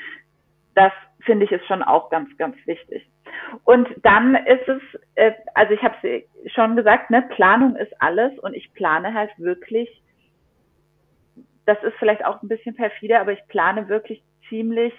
[0.75, 3.09] Das finde ich ist schon auch ganz, ganz wichtig.
[3.63, 4.81] Und dann ist es,
[5.15, 9.31] äh, also ich habe es schon gesagt, ne, Planung ist alles und ich plane halt
[9.37, 9.89] wirklich,
[11.65, 14.93] das ist vielleicht auch ein bisschen perfide, aber ich plane wirklich ziemlich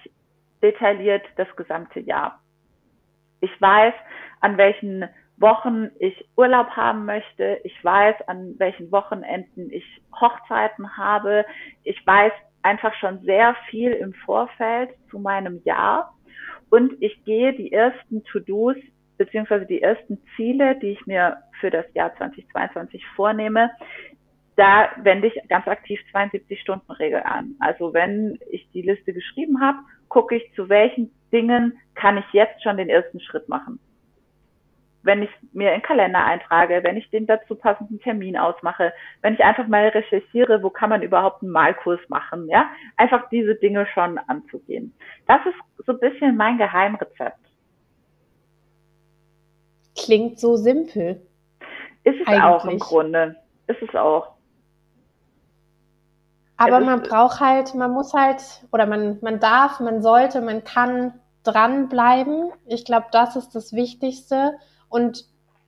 [0.62, 2.40] detailliert das gesamte Jahr.
[3.40, 3.94] Ich weiß,
[4.40, 7.60] an welchen Wochen ich Urlaub haben möchte.
[7.64, 9.84] Ich weiß, an welchen Wochenenden ich
[10.18, 11.44] Hochzeiten habe.
[11.84, 16.14] Ich weiß einfach schon sehr viel im Vorfeld zu meinem Jahr.
[16.70, 18.76] Und ich gehe die ersten To-Dos
[19.18, 23.70] beziehungsweise die ersten Ziele, die ich mir für das Jahr 2022 vornehme,
[24.56, 27.54] da wende ich ganz aktiv 72-Stunden-Regel an.
[27.60, 32.62] Also wenn ich die Liste geschrieben habe, gucke ich, zu welchen Dingen kann ich jetzt
[32.62, 33.78] schon den ersten Schritt machen
[35.06, 38.92] wenn ich mir in Kalender eintrage, wenn ich den dazu passenden Termin ausmache,
[39.22, 43.54] wenn ich einfach mal recherchiere, wo kann man überhaupt einen Malkurs machen, ja, einfach diese
[43.54, 44.92] Dinge schon anzugehen.
[45.26, 47.38] Das ist so ein bisschen mein Geheimrezept.
[49.96, 51.22] Klingt so simpel.
[52.04, 52.42] Ist es Eigentlich.
[52.42, 53.36] auch im Grunde.
[53.68, 54.34] Ist es auch.
[56.58, 58.42] Aber man braucht halt, man muss halt,
[58.72, 61.14] oder man, man darf, man sollte, man kann
[61.44, 62.50] dranbleiben.
[62.66, 64.58] Ich glaube, das ist das Wichtigste.
[64.88, 65.26] Und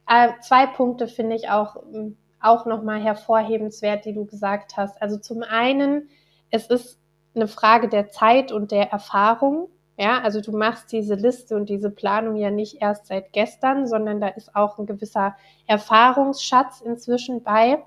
[0.09, 5.01] äh, zwei Punkte finde ich auch, ähm, auch nochmal hervorhebenswert, die du gesagt hast.
[5.03, 6.09] Also zum einen,
[6.51, 6.99] es ist
[7.35, 9.69] eine Frage der Zeit und der Erfahrung.
[9.97, 14.21] Ja, also du machst diese Liste und diese Planung ja nicht erst seit gestern, sondern
[14.21, 17.83] da ist auch ein gewisser Erfahrungsschatz inzwischen bei.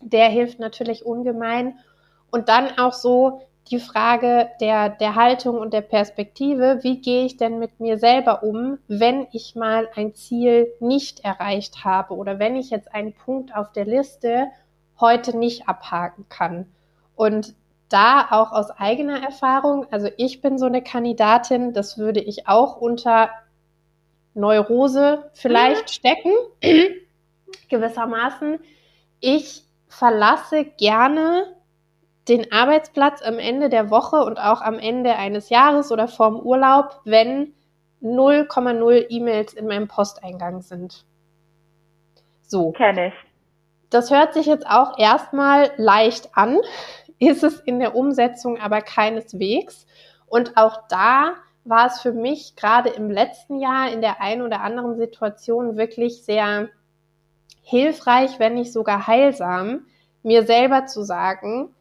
[0.00, 1.78] Der hilft natürlich ungemein.
[2.30, 7.36] Und dann auch so die Frage der, der Haltung und der Perspektive, wie gehe ich
[7.36, 12.56] denn mit mir selber um, wenn ich mal ein Ziel nicht erreicht habe oder wenn
[12.56, 14.46] ich jetzt einen Punkt auf der Liste
[15.00, 16.66] heute nicht abhaken kann.
[17.16, 17.54] Und
[17.88, 22.76] da auch aus eigener Erfahrung, also ich bin so eine Kandidatin, das würde ich auch
[22.76, 23.30] unter
[24.34, 25.88] Neurose vielleicht mhm.
[25.88, 26.32] stecken,
[27.68, 28.58] gewissermaßen.
[29.20, 31.55] Ich verlasse gerne
[32.28, 37.00] den Arbeitsplatz am Ende der Woche und auch am Ende eines Jahres oder vorm Urlaub,
[37.04, 37.54] wenn
[38.02, 41.04] 0,0 E-Mails in meinem Posteingang sind.
[42.42, 42.72] So.
[42.72, 43.14] Kenne ich.
[43.90, 46.58] Das hört sich jetzt auch erstmal leicht an,
[47.18, 49.86] ist es in der Umsetzung aber keineswegs.
[50.26, 51.34] Und auch da
[51.64, 56.24] war es für mich gerade im letzten Jahr in der einen oder anderen Situation wirklich
[56.24, 56.68] sehr
[57.62, 59.86] hilfreich, wenn nicht sogar heilsam,
[60.22, 61.74] mir selber zu sagen,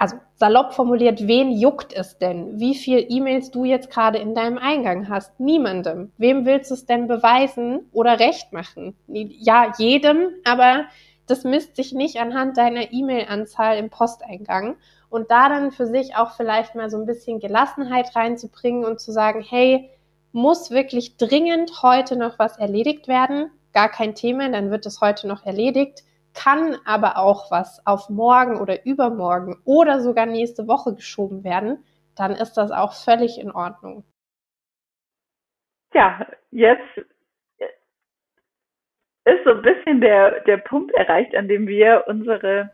[0.00, 4.56] also salopp formuliert, wen juckt es denn, wie viel E-Mails du jetzt gerade in deinem
[4.56, 5.38] Eingang hast?
[5.38, 6.10] Niemandem.
[6.16, 8.96] Wem willst du es denn beweisen oder recht machen?
[9.08, 10.86] Ja, jedem, aber
[11.26, 14.76] das misst sich nicht anhand deiner E-Mail-Anzahl im Posteingang.
[15.10, 19.12] Und da dann für sich auch vielleicht mal so ein bisschen Gelassenheit reinzubringen und zu
[19.12, 19.90] sagen, hey,
[20.32, 23.50] muss wirklich dringend heute noch was erledigt werden?
[23.74, 28.58] Gar kein Thema, dann wird es heute noch erledigt kann aber auch was auf morgen
[28.60, 31.84] oder übermorgen oder sogar nächste Woche geschoben werden,
[32.16, 34.04] dann ist das auch völlig in Ordnung.
[35.92, 36.86] Ja, jetzt
[39.24, 42.70] ist so ein bisschen der, der Punkt erreicht, an dem wir unsere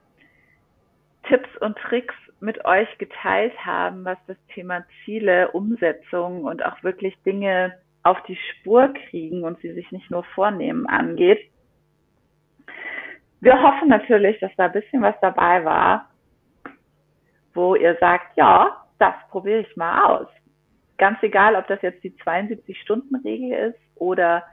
[1.28, 7.16] Tipps und Tricks mit euch geteilt haben, was das Thema Ziele, Umsetzung und auch wirklich
[7.24, 11.50] Dinge auf die Spur kriegen und sie sich nicht nur vornehmen angeht.
[13.40, 16.08] Wir hoffen natürlich, dass da ein bisschen was dabei war,
[17.54, 20.28] wo ihr sagt, ja, das probiere ich mal aus.
[20.98, 24.44] Ganz egal, ob das jetzt die 72-Stunden-Regel ist oder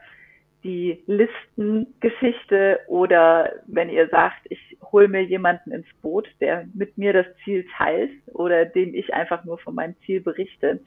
[0.64, 7.14] die Listengeschichte oder wenn ihr sagt, ich hole mir jemanden ins Boot, der mit mir
[7.14, 10.80] das Ziel teilt oder dem ich einfach nur von meinem Ziel berichte.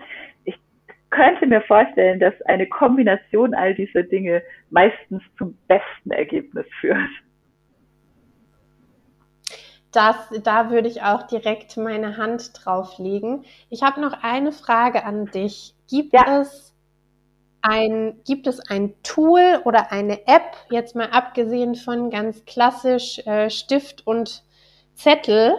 [0.45, 0.59] Ich
[1.11, 7.11] könnte mir vorstellen, dass eine Kombination all dieser Dinge meistens zum besten Ergebnis führt
[9.97, 13.45] das, da würde ich auch direkt meine Hand drauf legen.
[13.71, 15.75] Ich habe noch eine Frage an dich.
[15.89, 16.41] Gibt ja.
[16.41, 16.75] es
[17.63, 23.51] ein, gibt es ein Tool oder eine App, jetzt mal abgesehen von ganz klassisch äh,
[23.51, 24.45] Stift und
[24.95, 25.55] Zettel,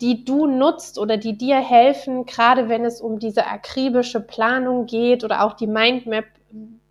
[0.00, 5.24] die du nutzt oder die dir helfen, gerade wenn es um diese akribische Planung geht
[5.24, 6.26] oder auch die Mindmap,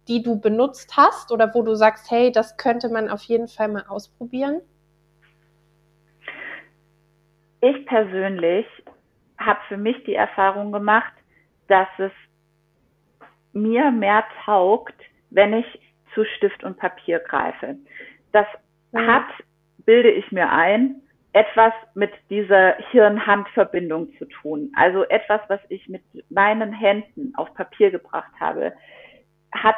[0.07, 3.69] die du benutzt hast oder wo du sagst, hey, das könnte man auf jeden Fall
[3.69, 4.61] mal ausprobieren?
[7.61, 8.65] Ich persönlich
[9.37, 11.13] habe für mich die Erfahrung gemacht,
[11.67, 12.11] dass es
[13.53, 14.95] mir mehr taugt,
[15.29, 15.79] wenn ich
[16.13, 17.75] zu Stift und Papier greife.
[18.31, 18.47] Das
[18.91, 19.07] mhm.
[19.07, 19.27] hat,
[19.85, 21.01] bilde ich mir ein,
[21.33, 24.71] etwas mit dieser Hirn-Hand-Verbindung zu tun.
[24.75, 28.73] Also etwas, was ich mit meinen Händen auf Papier gebracht habe,
[29.51, 29.75] hat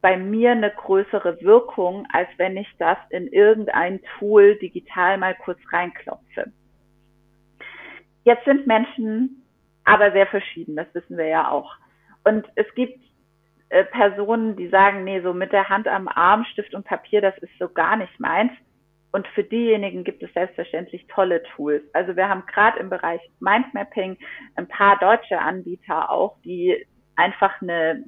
[0.00, 5.60] bei mir eine größere Wirkung, als wenn ich das in irgendein Tool digital mal kurz
[5.72, 6.52] reinklopfe.
[8.24, 9.42] Jetzt sind Menschen
[9.84, 11.76] aber sehr verschieden, das wissen wir ja auch.
[12.24, 12.98] Und es gibt
[13.68, 17.36] äh, Personen, die sagen, nee, so mit der Hand am Arm, Stift und Papier, das
[17.38, 18.52] ist so gar nicht meins.
[19.12, 21.82] Und für diejenigen gibt es selbstverständlich tolle Tools.
[21.92, 24.16] Also wir haben gerade im Bereich Mindmapping
[24.56, 26.84] ein paar deutsche Anbieter auch, die
[27.14, 28.02] einfach eine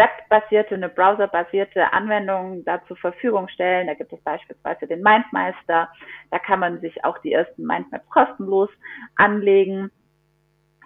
[0.00, 3.86] webbasierte, eine browserbasierte Anwendung da zur Verfügung stellen.
[3.86, 5.90] Da gibt es beispielsweise den Mindmeister.
[6.30, 8.70] Da kann man sich auch die ersten Mindmaps kostenlos
[9.16, 9.90] anlegen,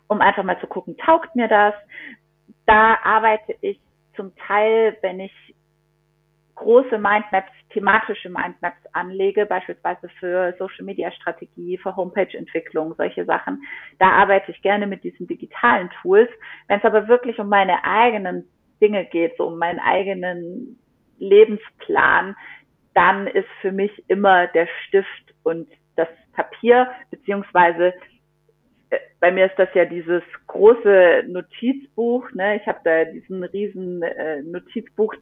[0.09, 1.75] um einfach mal zu gucken, taugt mir das?
[2.67, 3.81] Da arbeite ich
[4.17, 5.33] zum Teil, wenn ich
[6.57, 13.63] große Mindmaps, thematische Mindmaps anlege, beispielsweise für Social Media Strategie, für Homepage Entwicklung, solche Sachen.
[13.99, 16.31] Da arbeite ich gerne mit diesen digitalen Tools.
[16.69, 18.49] Wenn es aber wirklich um meine eigenen
[18.85, 20.79] Dinge geht, so um meinen eigenen
[21.19, 22.37] Lebensplan,
[22.93, 27.95] dann ist für mich immer der Stift und das Papier, beziehungsweise
[28.91, 32.57] äh, bei mir ist das ja dieses große Notizbuch, ne?
[32.57, 35.15] Ich habe da diesen riesen äh, Notizbuch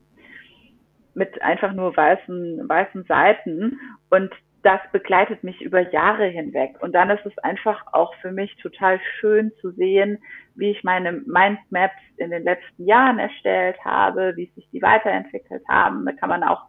[1.15, 3.79] mit einfach nur weißen, weißen Seiten
[4.11, 4.33] und
[4.63, 6.77] das begleitet mich über Jahre hinweg.
[6.81, 10.23] Und dann ist es einfach auch für mich total schön zu sehen,
[10.55, 16.05] wie ich meine Mindmaps in den letzten Jahren erstellt habe, wie sich die weiterentwickelt haben.
[16.07, 16.63] Da kann man auch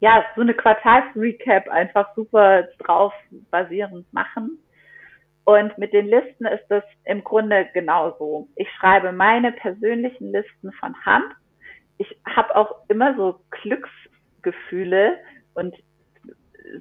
[0.00, 3.12] ja so eine Quartalsrecap einfach super drauf
[3.50, 4.58] basierend machen.
[5.44, 8.48] Und mit den Listen ist das im Grunde genauso.
[8.56, 11.32] Ich schreibe meine persönlichen Listen von Hand.
[11.98, 15.18] Ich habe auch immer so Glücksgefühle
[15.54, 15.74] und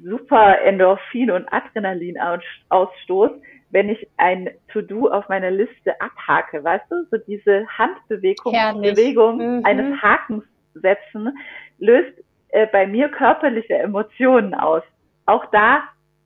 [0.04, 3.32] super Endorphin und Adrenalinausstoß,
[3.72, 7.06] wenn ich ein To-Do auf meiner Liste abhake, weißt du?
[7.10, 9.66] So diese Handbewegung Bewegung mhm.
[9.66, 11.38] eines Hakens setzen,
[11.80, 12.14] löst
[12.50, 14.84] äh, bei mir körperliche Emotionen aus.
[15.26, 15.84] Auch da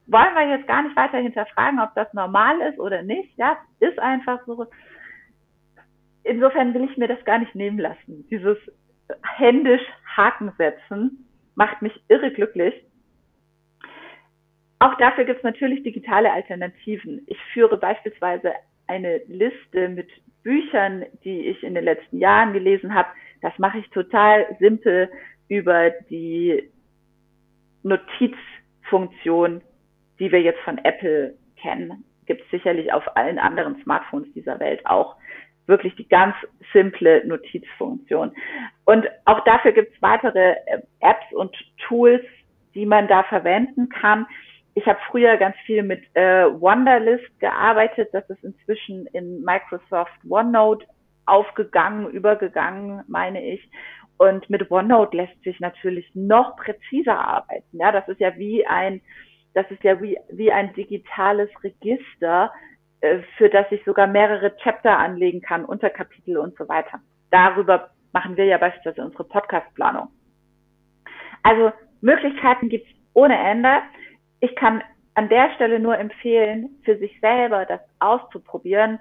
[0.07, 3.37] wollen wir jetzt gar nicht weiter hinterfragen, ob das normal ist oder nicht.
[3.37, 4.65] Ja, ist einfach so.
[6.23, 8.27] Insofern will ich mir das gar nicht nehmen lassen.
[8.29, 8.57] Dieses
[9.23, 9.83] händisch
[10.15, 12.73] Haken setzen macht mich irre glücklich.
[14.79, 17.21] Auch dafür gibt es natürlich digitale Alternativen.
[17.27, 18.53] Ich führe beispielsweise
[18.87, 20.09] eine Liste mit
[20.43, 23.07] Büchern, die ich in den letzten Jahren gelesen habe.
[23.41, 25.09] Das mache ich total simpel
[25.47, 26.69] über die
[27.83, 29.61] Notizfunktion,
[30.19, 32.03] die wir jetzt von Apple kennen.
[32.25, 35.15] Gibt es sicherlich auf allen anderen Smartphones dieser Welt auch
[35.67, 36.35] wirklich die ganz
[36.73, 38.31] simple Notizfunktion.
[38.85, 41.55] Und auch dafür gibt es weitere äh, Apps und
[41.87, 42.23] Tools,
[42.75, 44.27] die man da verwenden kann
[44.75, 48.09] ich habe früher ganz viel mit äh, Wonderlist gearbeitet.
[48.11, 50.85] Das ist inzwischen in Microsoft OneNote
[51.25, 53.67] aufgegangen, übergegangen, meine ich.
[54.17, 57.77] Und mit OneNote lässt sich natürlich noch präziser arbeiten.
[57.77, 59.01] Ja, das ist ja wie ein,
[59.53, 62.51] das ist ja wie, wie ein digitales Register,
[62.99, 66.99] äh, für das ich sogar mehrere Chapter anlegen kann, Unterkapitel und so weiter.
[67.31, 70.09] Darüber machen wir ja beispielsweise unsere Podcastplanung.
[71.43, 71.71] Also
[72.01, 73.81] Möglichkeiten gibt's ohne Ende
[74.45, 74.83] ich kann
[75.15, 78.99] an der Stelle nur empfehlen, für sich selber das auszuprobieren,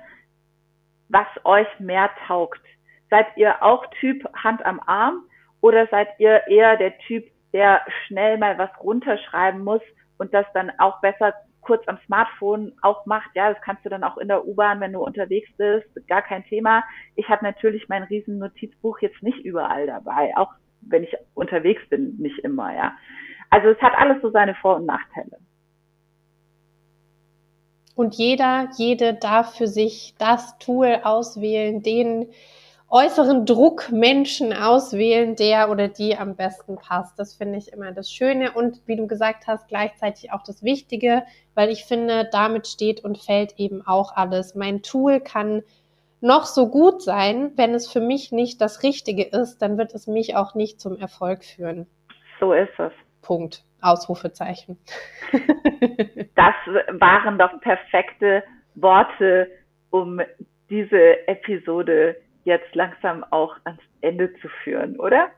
[1.09, 2.63] was euch mehr taugt.
[3.11, 5.25] Seid ihr auch Typ Hand am Arm
[5.61, 9.83] oder seid ihr eher der Typ, der schnell mal was runterschreiben muss
[10.19, 13.31] und das dann auch besser kurz am Smartphone auch macht.
[13.35, 16.45] Ja, das kannst du dann auch in der U-Bahn, wenn du unterwegs bist, gar kein
[16.45, 16.85] Thema.
[17.17, 22.17] Ich habe natürlich mein riesen Notizbuch jetzt nicht überall dabei, auch wenn ich unterwegs bin,
[22.19, 22.93] nicht immer, ja.
[23.55, 25.39] Also es hat alles so seine Vor- und Nachteile.
[27.95, 32.33] Und jeder, jede darf für sich das Tool auswählen, den
[32.89, 37.17] äußeren Druckmenschen auswählen, der oder die am besten passt.
[37.17, 41.23] Das finde ich immer das Schöne und wie du gesagt hast, gleichzeitig auch das Wichtige,
[41.55, 44.57] weil ich finde, damit steht und fällt eben auch alles.
[44.57, 45.63] Mein Tool kann
[46.21, 50.09] noch so gut sein, wenn es für mich nicht das Richtige ist, dann wird es
[50.09, 51.87] mich auch nicht zum Erfolg führen.
[52.41, 52.91] So ist es.
[53.25, 53.65] Punkt.
[53.85, 54.79] Ausrufezeichen.
[56.35, 56.55] das
[56.99, 58.43] waren doch perfekte
[58.75, 59.49] Worte,
[59.91, 60.21] um
[60.71, 65.29] diese Episode jetzt langsam auch ans Ende zu führen, oder?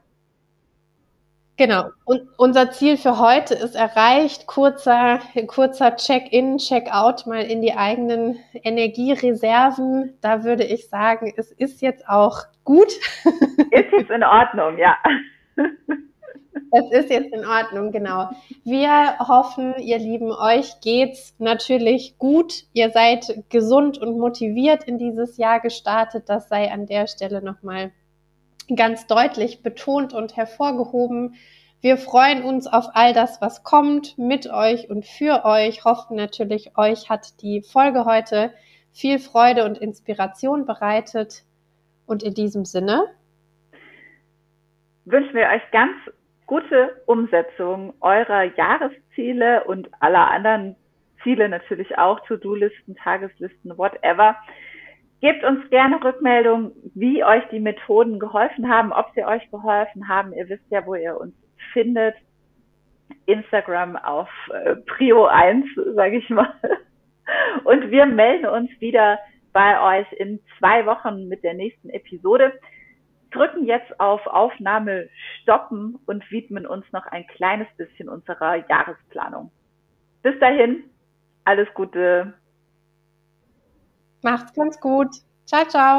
[1.58, 1.86] Genau.
[2.04, 4.46] Und unser Ziel für heute ist erreicht.
[4.46, 10.18] Kurzer, kurzer Check-in, Check-out mal in die eigenen Energiereserven.
[10.20, 12.92] Da würde ich sagen, es ist jetzt auch gut.
[13.70, 14.96] Ist jetzt in Ordnung, ja.
[16.72, 18.30] Es ist jetzt in Ordnung, genau.
[18.64, 22.64] Wir hoffen, ihr Lieben, euch geht's natürlich gut.
[22.72, 26.28] Ihr seid gesund und motiviert in dieses Jahr gestartet.
[26.28, 27.92] Das sei an der Stelle nochmal
[28.74, 31.34] ganz deutlich betont und hervorgehoben.
[31.80, 35.84] Wir freuen uns auf all das, was kommt, mit euch und für euch.
[35.84, 38.52] Hoffen natürlich, euch hat die Folge heute
[38.92, 41.44] viel Freude und Inspiration bereitet.
[42.06, 43.04] Und in diesem Sinne
[45.04, 45.92] wünschen wir euch ganz
[46.46, 50.76] gute Umsetzung eurer Jahresziele und aller anderen
[51.22, 54.36] Ziele natürlich auch, To-Do-Listen, Tageslisten, whatever.
[55.20, 60.32] Gebt uns gerne Rückmeldung, wie euch die Methoden geholfen haben, ob sie euch geholfen haben.
[60.32, 61.34] Ihr wisst ja, wo ihr uns
[61.72, 62.14] findet.
[63.26, 66.52] Instagram auf äh, Prio 1, sage ich mal.
[67.64, 69.18] Und wir melden uns wieder
[69.52, 72.52] bei euch in zwei Wochen mit der nächsten Episode
[73.30, 75.08] drücken jetzt auf Aufnahme
[75.42, 79.50] stoppen und widmen uns noch ein kleines bisschen unserer Jahresplanung.
[80.22, 80.84] Bis dahin,
[81.44, 82.34] alles Gute.
[84.22, 85.08] Macht's ganz gut.
[85.44, 85.96] Ciao, ciao.